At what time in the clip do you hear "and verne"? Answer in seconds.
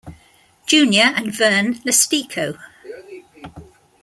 1.15-1.75